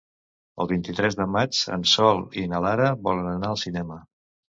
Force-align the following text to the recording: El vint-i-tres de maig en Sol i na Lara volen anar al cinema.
El 0.63 0.67
vint-i-tres 0.69 1.17
de 1.19 1.27
maig 1.35 1.59
en 1.75 1.83
Sol 1.91 2.21
i 2.45 2.45
na 2.55 2.61
Lara 2.67 2.87
volen 3.09 3.29
anar 3.35 3.51
al 3.51 3.61
cinema. 3.65 3.99